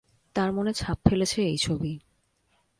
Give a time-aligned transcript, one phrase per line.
[0.35, 1.93] তার মনে ছাপ ফেলেছে এই ছবি।